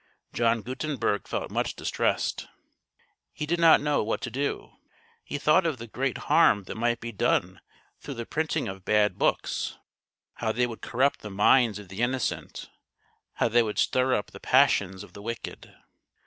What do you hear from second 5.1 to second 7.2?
He thought of the great harm that might be